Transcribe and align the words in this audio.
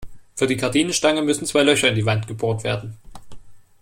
Für 0.33 0.47
die 0.47 0.57
Gardinenstange 0.57 1.21
müssen 1.21 1.45
zwei 1.45 1.61
Löcher 1.61 1.87
in 1.89 1.93
die 1.93 2.07
Wand 2.07 2.25
gebohrt 2.27 2.63
werden. 2.63 2.97